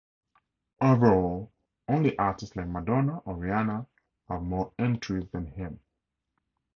[0.81, 1.51] Overall,
[1.87, 3.85] only artists like Madonna or Rihanna
[4.29, 5.79] have more entries than him.